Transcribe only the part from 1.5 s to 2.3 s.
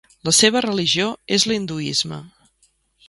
l'hinduisme.